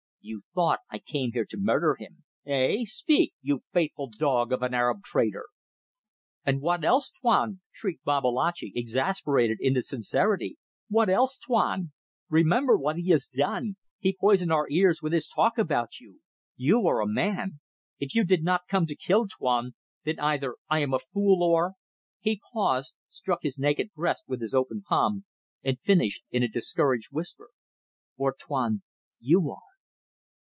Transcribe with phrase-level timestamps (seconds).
[0.23, 2.25] "You thought I came here to murder him.
[2.45, 2.85] Hey?
[2.85, 3.33] Speak!
[3.41, 5.45] You faithful dog of an Arab trader!"
[6.45, 10.59] "And what else, Tuan?" shrieked Babalatchi, exasperated into sincerity.
[10.89, 11.91] "What else, Tuan!
[12.29, 16.19] Remember what he has done; he poisoned our ears with his talk about you.
[16.55, 17.59] You are a man.
[17.97, 19.73] If you did not come to kill, Tuan,
[20.05, 21.73] then either I am a fool or..."
[22.21, 25.25] He paused, struck his naked breast with his open palm,
[25.63, 27.49] and finished in a discouraged whisper
[28.17, 28.83] "or, Tuan,
[29.19, 29.57] you are."